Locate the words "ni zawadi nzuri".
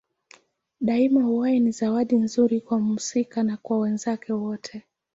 1.59-2.61